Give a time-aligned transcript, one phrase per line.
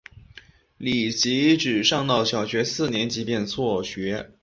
[0.79, 4.31] 李琦只上到小学四年级便辍学。